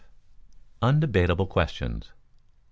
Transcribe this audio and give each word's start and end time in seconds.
Undebatable 0.81 1.45
Questions. 1.47 2.11